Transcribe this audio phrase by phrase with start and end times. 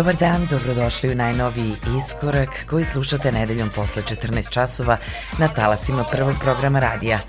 [0.00, 4.96] Dobar dan, dobrodošli u najnoviji iskorak koji slušate nedeljom posle 14 časova
[5.38, 7.20] na talasima prvog programa radija.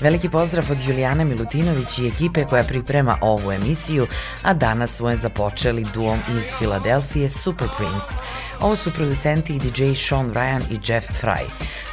[0.00, 4.06] Veliki pozdrav od Julijana Milutinović i ekipe koja priprema ovu emisiju,
[4.42, 8.14] a danas svoje započeli duom iz Filadelfije Super Prince.
[8.60, 11.42] Ovo su producenti i DJ Sean Ryan i Jeff Fry,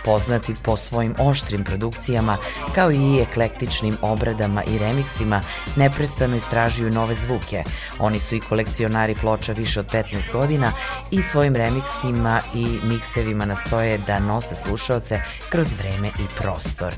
[0.07, 2.37] poznati po svojim oštrim produkcijama
[2.75, 5.41] kao i eklektičnim obradama i remiksima,
[5.75, 7.63] neprestano istražuju nove zvuke.
[7.99, 10.71] Oni su i kolekcionari ploča više od 15 godina
[11.11, 15.19] i svojim remiksima i miksevima nastoje da nose slušaoce
[15.49, 16.93] kroz vreme i prostor.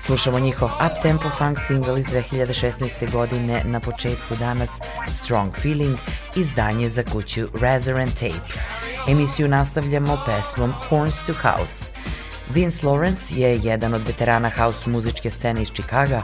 [0.00, 3.12] Slušamo njihov up-tempo funk single iz 2016.
[3.12, 4.80] godine na početku danas
[5.12, 5.98] Strong Feeling,
[6.36, 8.60] izdanje za kuću Razor and Tape.
[9.08, 11.92] Emisiju nastavljamo pesmom Horns to House.
[12.54, 16.22] Vince Lawrence je jedan od veterana house muzičke scene iz Čikaga,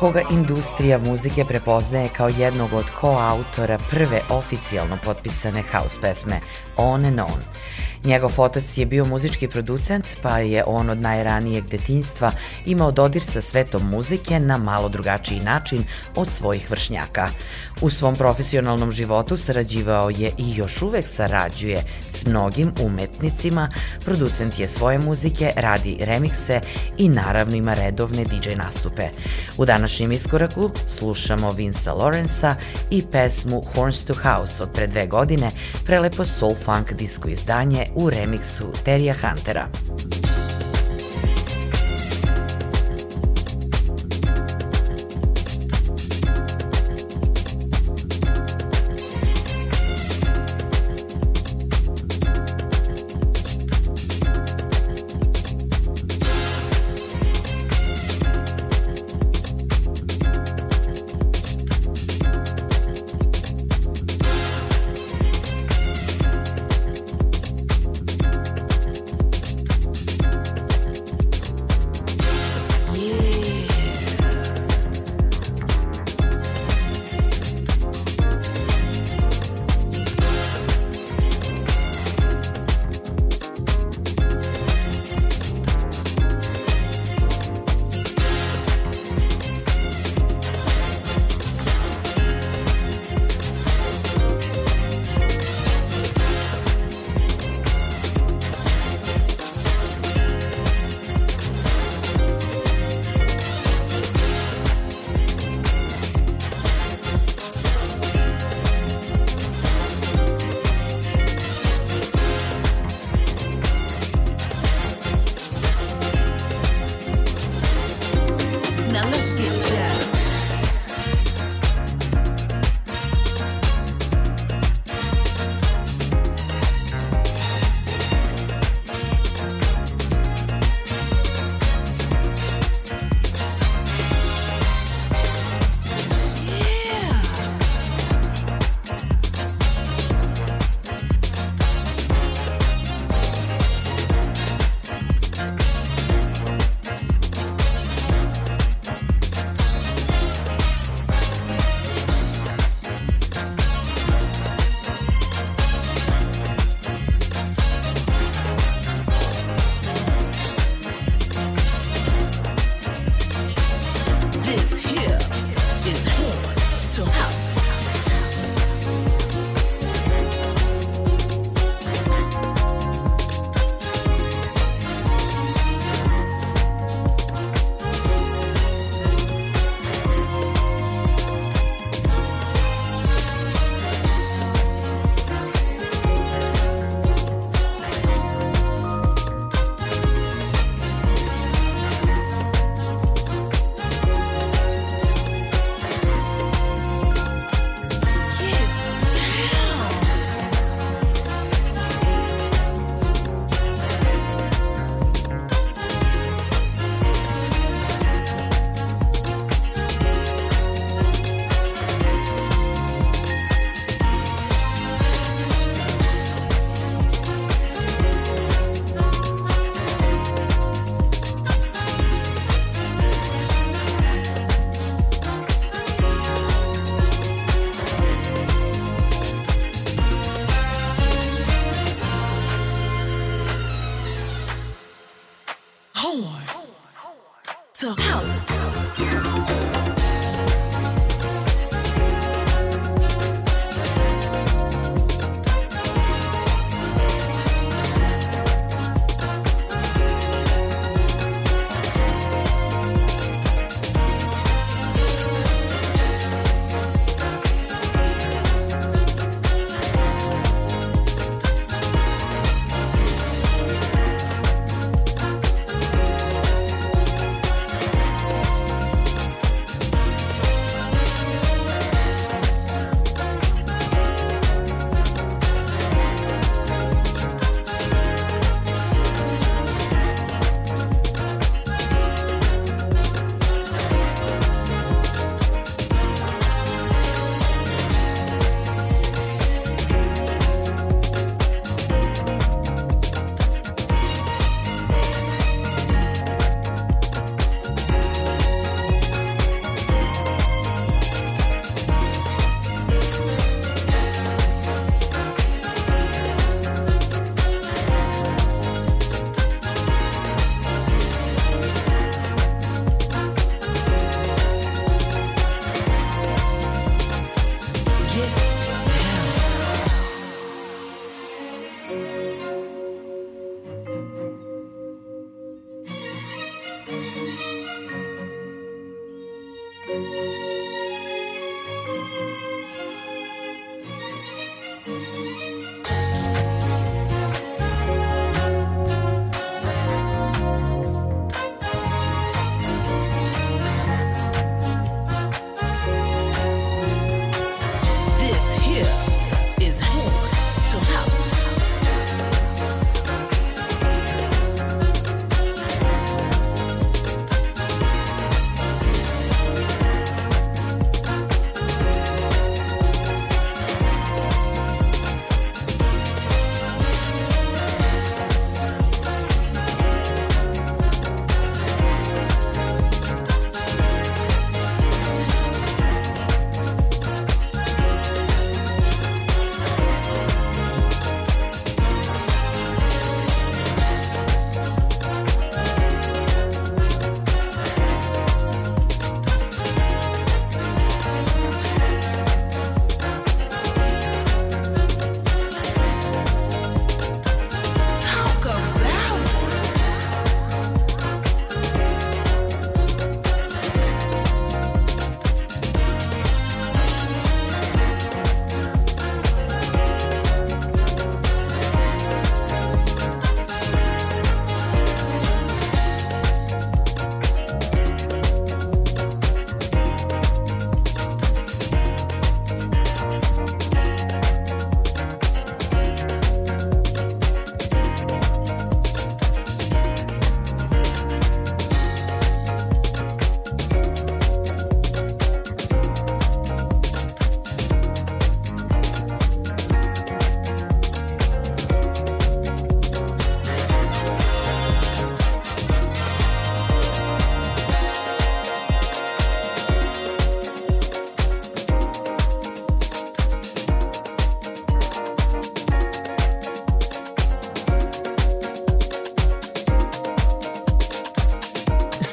[0.00, 6.40] koga industrija muzike prepoznaje kao jednog od koautora prve oficijalno potpisane house pesme
[6.76, 7.40] On and On.
[8.04, 12.32] Njegov otac je bio muzički producent, pa je on od najranijeg detinjstva
[12.66, 15.84] imao dodir sa svetom muzike na malo drugačiji način
[16.16, 17.28] od svojih vršnjaka.
[17.80, 23.70] U svom profesionalnom životu sarađivao je i još uvek sarađuje s mnogim umetnicima,
[24.04, 26.60] producent je svoje muzike, radi remikse
[26.98, 29.08] i naravno ima redovne DJ nastupe.
[29.56, 32.56] U današnjem iskoraku slušamo Vinsa Lorenza
[32.90, 35.50] i pesmu Horns to House od pre dve godine,
[35.84, 39.68] prelepo soul funk disco izdanje u remiksu Terija Huntera.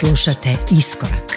[0.02, 1.31] Slušate Iskorak.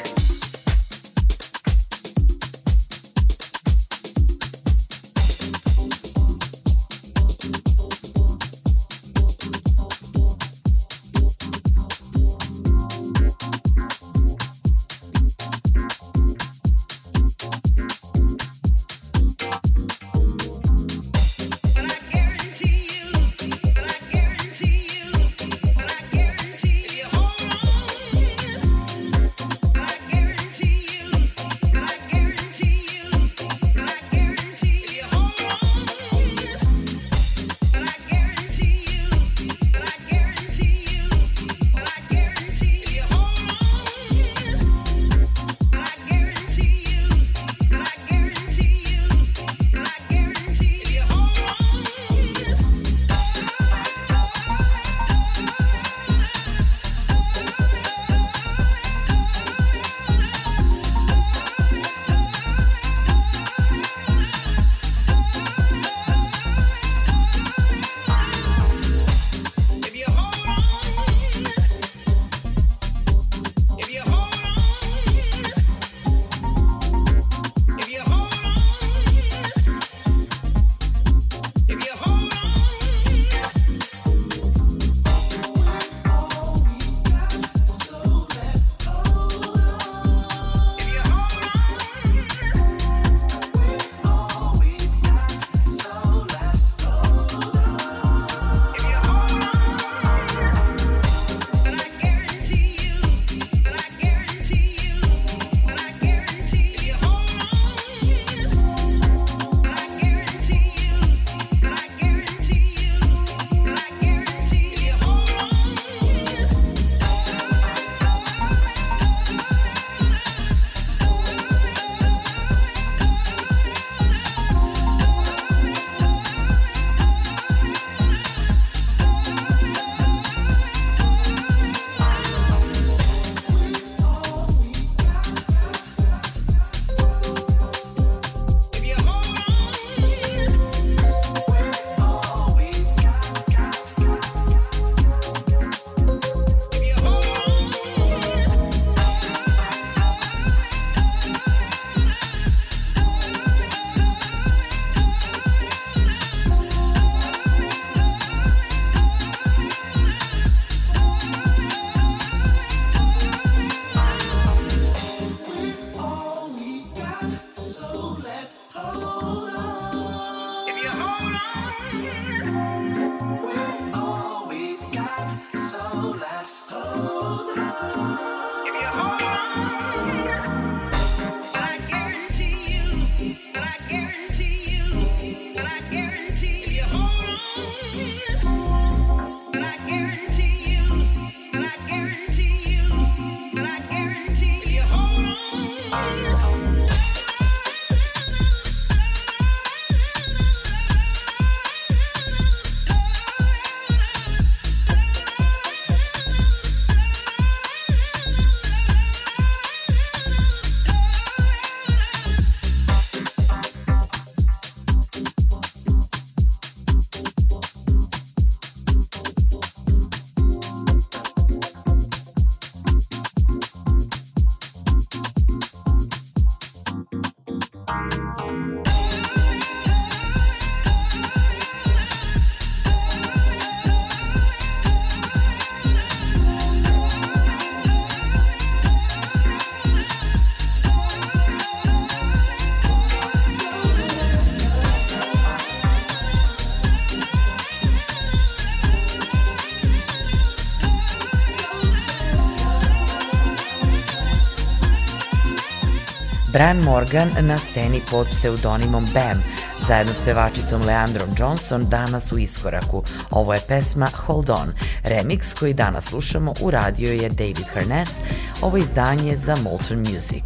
[256.54, 259.42] Brian Morgan na sceni pod pseudonimom Bam,
[259.80, 263.02] zajedno s pevačicom Leandrom Johnson danas u iskoraku.
[263.30, 264.72] Ovo je pesma Hold On.
[265.04, 268.20] Remix koji danas slušamo uradio je David Harness,
[268.62, 270.44] ovo izdanje za Molten Music.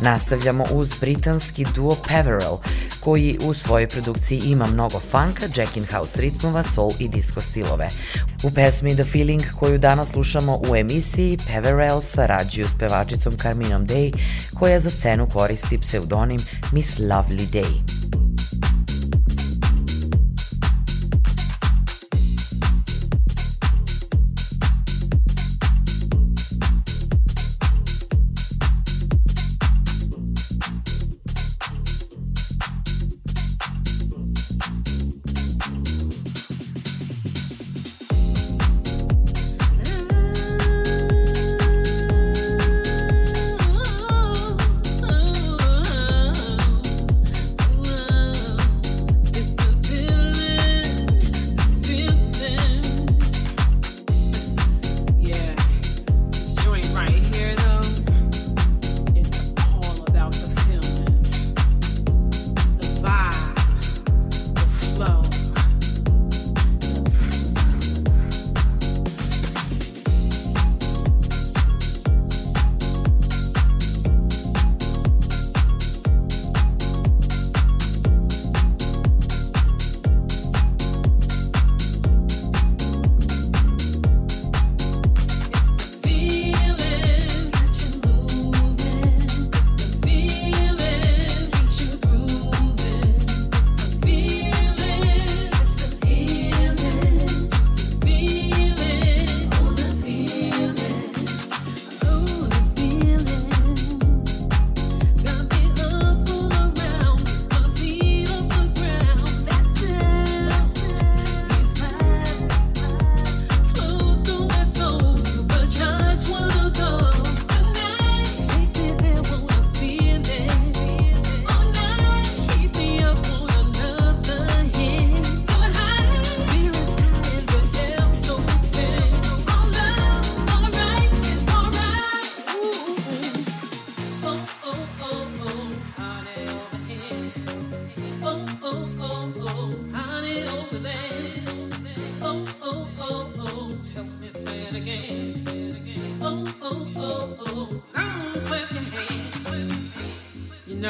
[0.00, 2.56] Nastavljamo uz britanski duo Peverell,
[3.00, 7.88] koji u svojoj produkciji ima mnogo funka, Jack in House ritmova, soul i disco stilove.
[8.42, 14.14] U pesmi The Feeling koju danas slušamo u emisiji Peverell sarađuju s pevačicom Carminom Day
[14.54, 16.40] koja za scenu koristi pseudonim
[16.72, 18.19] Miss Lovely Day.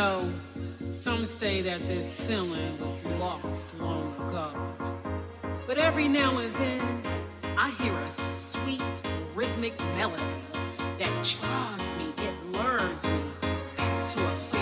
[0.01, 0.27] know,
[0.95, 4.49] some say that this feeling was lost long ago.
[5.67, 7.03] But every now and then,
[7.59, 8.97] I hear a sweet
[9.35, 10.23] rhythmic melody
[10.99, 13.21] that draws me, it lures me
[14.13, 14.60] to a place.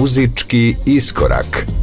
[0.00, 1.79] Muzički iskorak.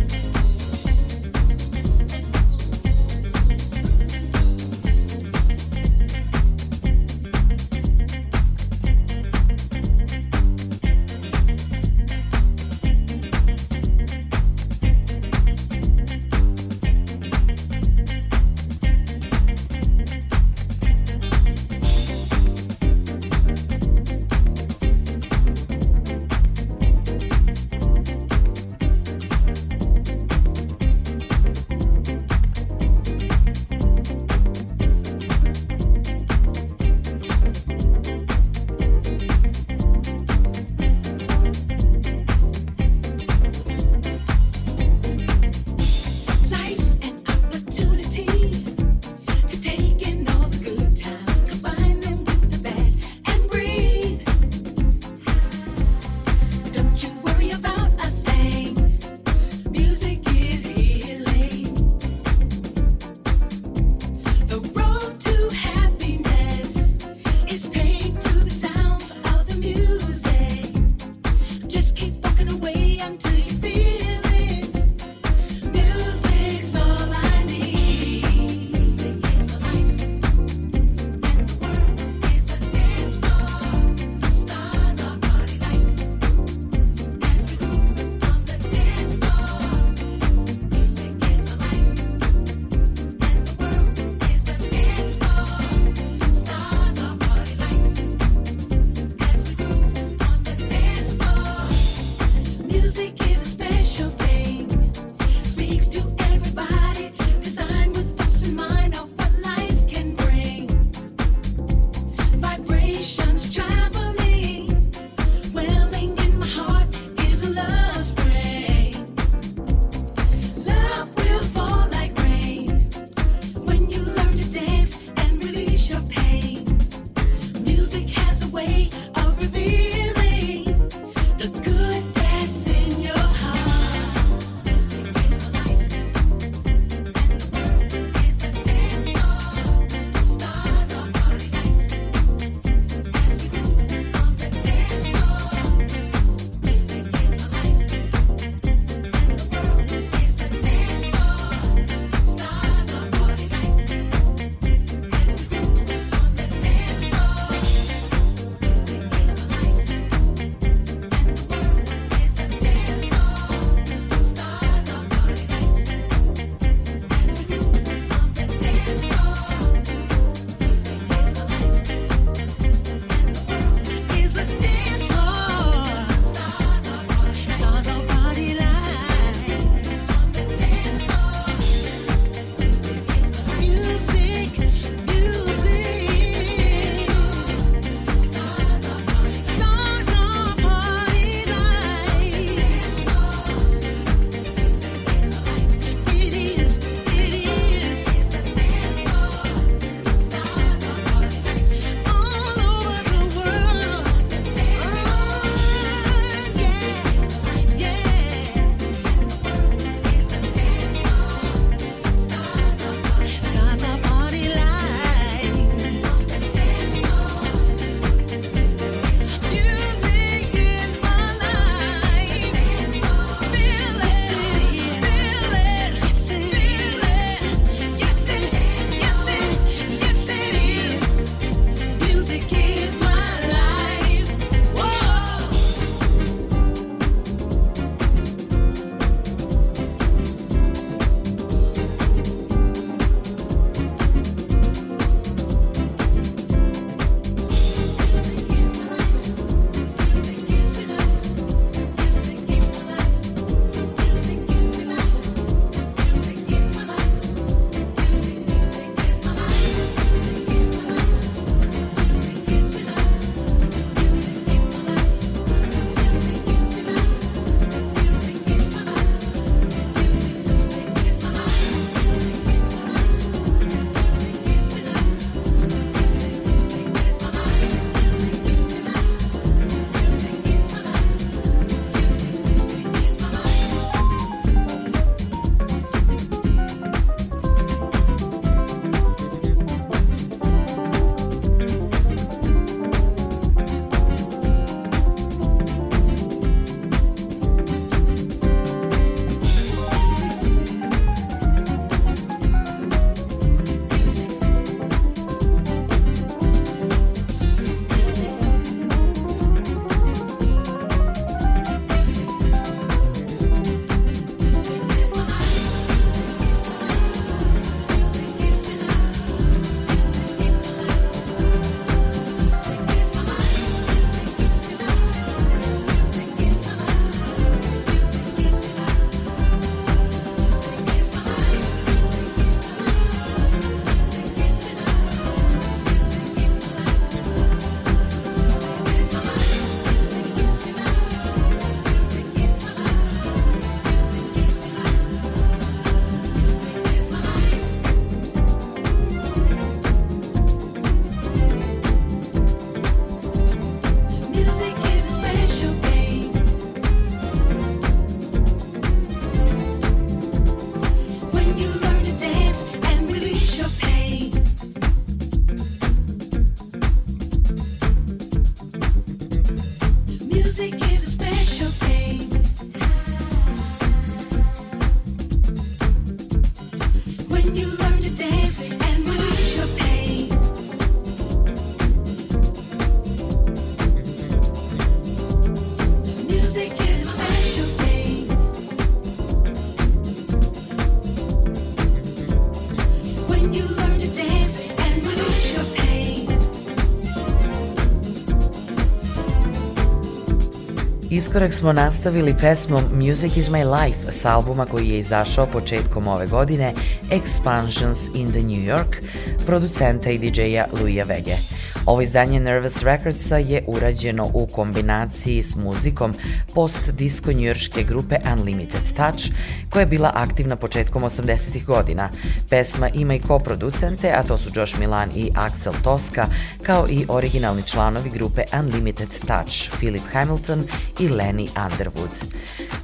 [401.27, 406.27] Iskorak smo nastavili pesmom Music is my life s albuma koji je izašao početkom ove
[406.27, 406.73] godine
[407.11, 409.03] Expansions in the New York,
[409.45, 411.56] producenta i DJ-a Luija Vege.
[411.87, 416.13] Ovo izdanje Nervous Recordsa je urađeno u kombinaciji s muzikom
[416.55, 419.23] post-disko njujorške grupe Unlimited Touch,
[419.69, 421.65] koja je bila aktivna početkom 80.
[421.65, 422.09] godina.
[422.49, 426.25] Pesma ima i koproducente, a to su Josh Milan i Axel Tosca,
[426.63, 430.63] kao i originalni članovi grupe Unlimited Touch, Philip Hamilton
[430.99, 432.33] i Lenny Underwood.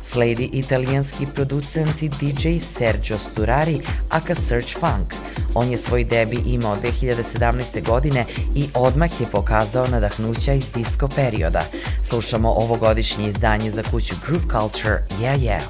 [0.02, 5.14] Sledi italijanski producent i DJ Sergio Sturari, aka Search Funk.
[5.56, 7.86] On je svoj debi imao 2017.
[7.86, 11.62] godine i odmah je pokazao nadahnuća iz disco perioda.
[12.04, 15.64] Slušamo ovogodišnje izdanje za kuću Groove Culture Yeah Yeah.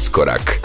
[0.00, 0.59] Iskorak.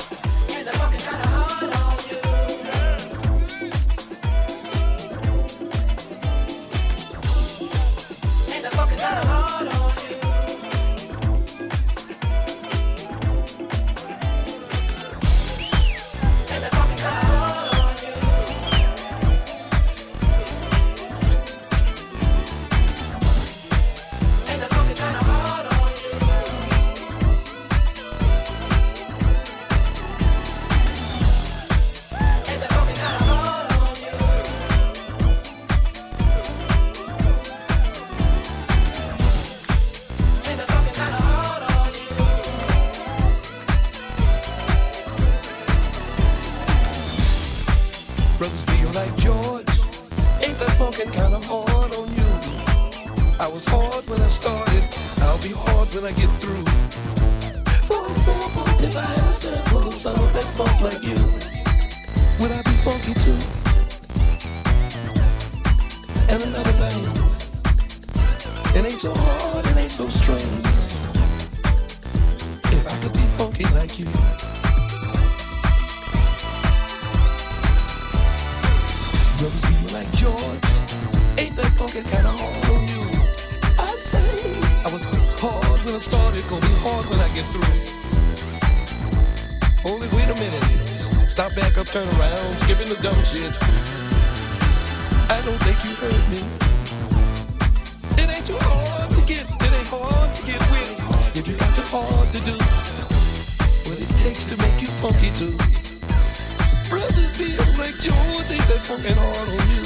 [107.94, 108.80] you think they're
[109.14, 109.86] hard on you.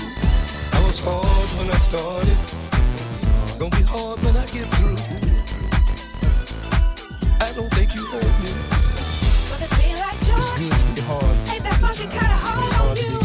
[0.72, 2.38] I was hard when I started.
[3.60, 5.00] Gonna be hard when I get through.
[7.44, 8.52] I don't think you heard me.
[9.60, 9.76] It's
[10.24, 10.60] George.
[10.60, 11.36] Good to be hard.
[11.52, 13.20] Ain't that fucking kind of hard, on you?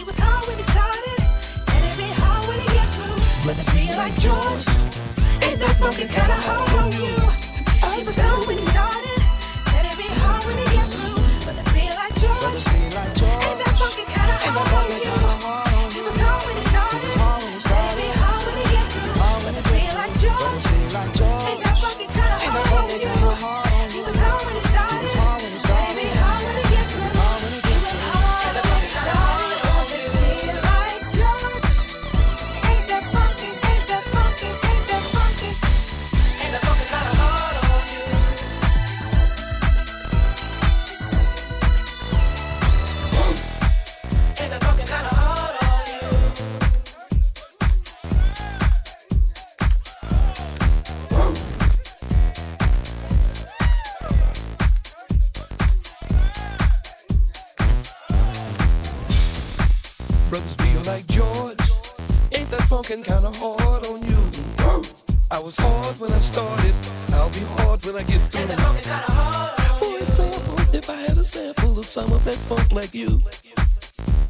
[0.00, 1.20] It was hard when started.
[1.64, 3.16] Said it be hard when get through.
[3.48, 4.64] But it's like George.
[5.40, 7.16] Ain't that fucking kind of hard on you?
[7.96, 9.05] It was hard when started.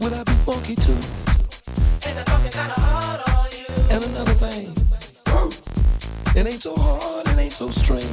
[0.01, 0.93] Would I be funky too?
[0.93, 3.65] Ain't that funky kinda hard on you?
[3.91, 4.75] And another thing,
[6.37, 8.05] it ain't so hard, it ain't so strange.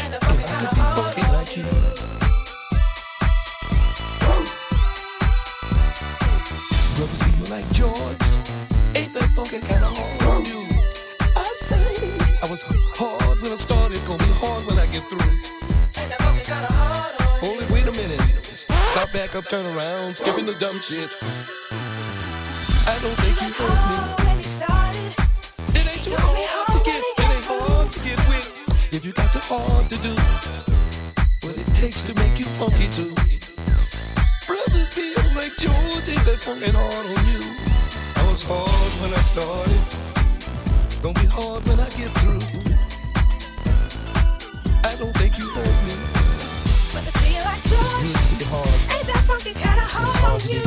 [0.00, 1.62] Ain't if I could be funky like you.
[1.62, 1.70] you.
[6.96, 8.22] Brothers feel like George.
[8.96, 10.66] Ain't that funky kinda hard on you?
[11.36, 11.84] I say
[12.42, 12.62] I was
[12.96, 14.31] hard when I started, going
[20.82, 21.10] shit.
[22.90, 23.96] I don't think you heard me.
[25.78, 28.48] It ain't too hard to get, it ain't hard to get with.
[28.92, 30.12] If you got the hard to do,
[31.46, 33.14] what it takes to make you funky too.
[34.46, 37.42] Brothers feel like George ain't that funkin' hard on you.
[38.16, 39.82] I was hard when I started,
[41.00, 42.42] gonna be hard when I get through.
[44.82, 45.94] I don't think you heard me.
[46.92, 48.42] But it feel like George.
[48.50, 49.01] hard.
[49.42, 50.62] Funky kinda hard on you?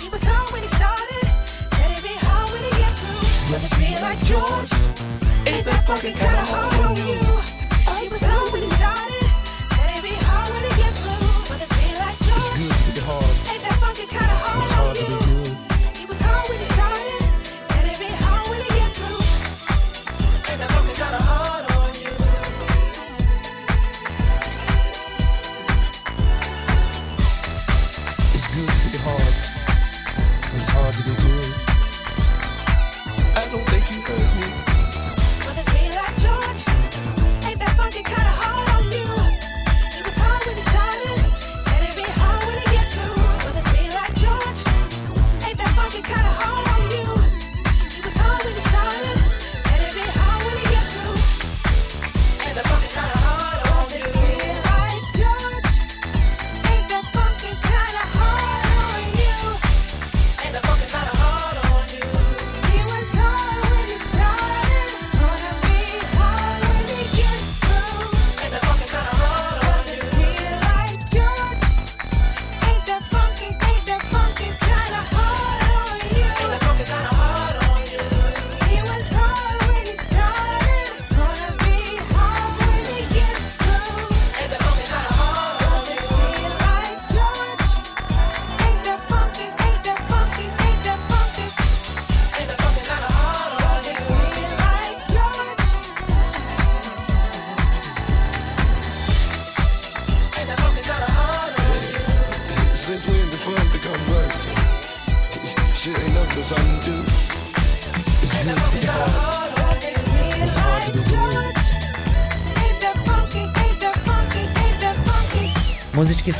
[0.00, 1.20] He was when he started,
[1.68, 3.52] said it'd be hard when he get through.
[3.52, 4.72] But it feel like George.
[5.46, 7.20] Ain't that funky kinda hard on you?
[8.00, 9.19] He was hard when he started,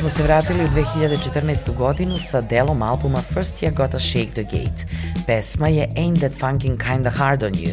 [0.01, 1.77] smo se vratili u 2014.
[1.77, 4.87] godinu sa delom albuma First You Gotta Shake the Gate.
[5.27, 7.73] Pesma je Ain't That Funkin' Kinda Hard on You.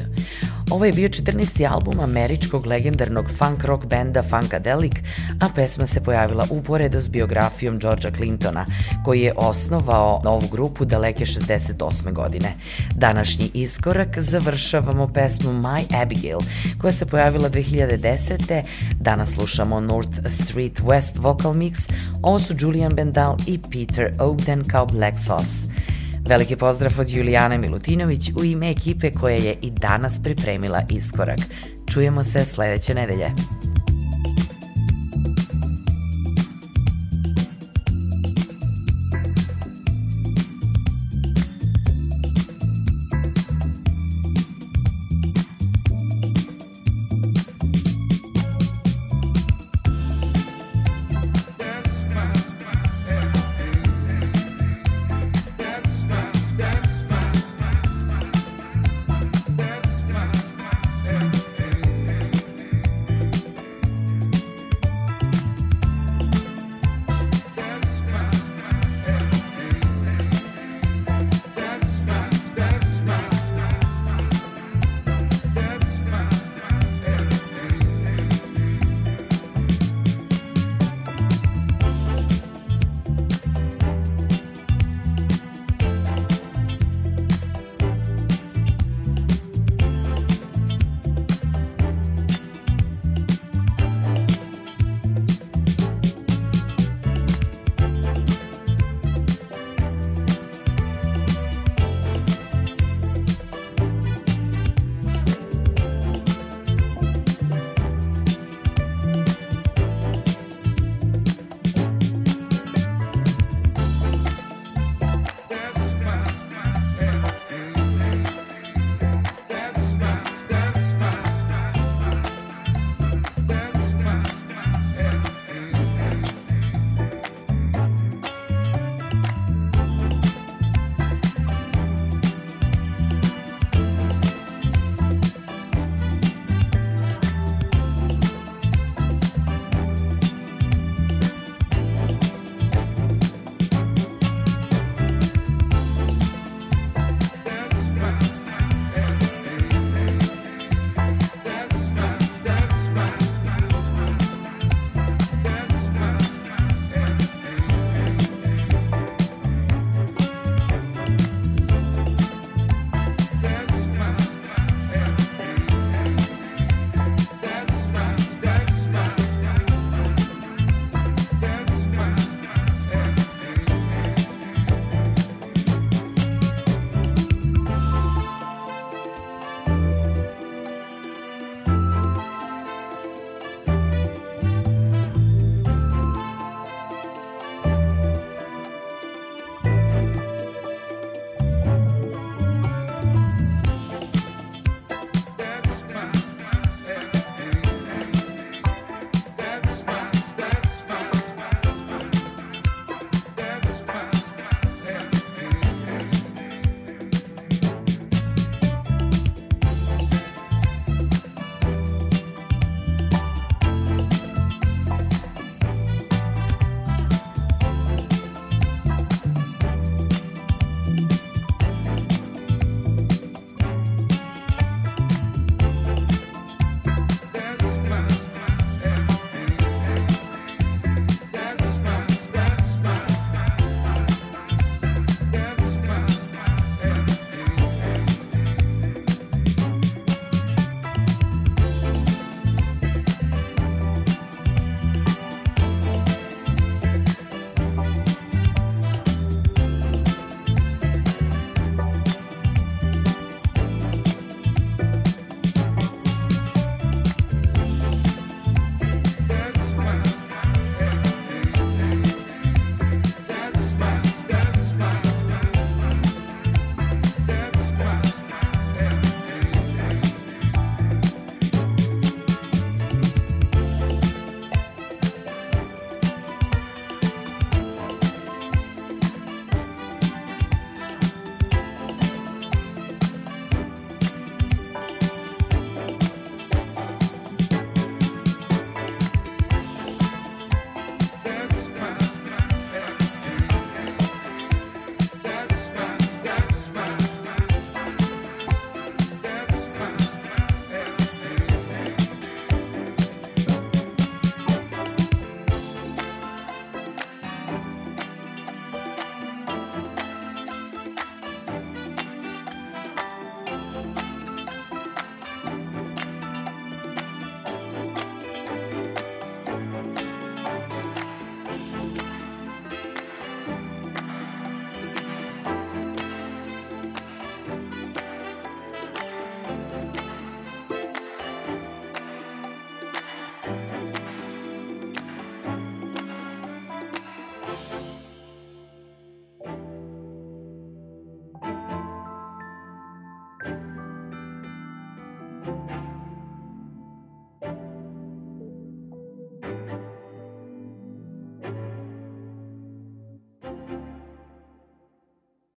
[0.71, 1.71] Ovo je bio 14.
[1.71, 4.93] album američkog legendarnog funk rock benda Funkadelic,
[5.39, 8.65] a pesma se pojavila uporedo s biografijom Georgea Clintona,
[9.05, 12.13] koji je osnovao novu grupu daleke 68.
[12.13, 12.53] godine.
[12.95, 16.39] Današnji iskorak završavamo pesmom My Abigail,
[16.81, 18.63] koja se pojavila 2010.
[18.99, 21.91] Danas slušamo North Street West vocal mix,
[22.21, 25.67] ovo su Julian Bendal i Peter Ogden kao Black Sauce.
[26.27, 31.39] Veliki pozdrav od Julijane Milutinović u ime ekipe koja je i danas pripremila iskorak.
[31.93, 33.31] Čujemo se sledeće nedelje.